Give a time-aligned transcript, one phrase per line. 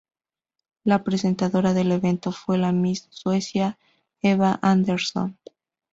[0.83, 3.77] La presentadora del evento fue la "Miss Suecia",
[4.23, 5.37] "Eva Andersson".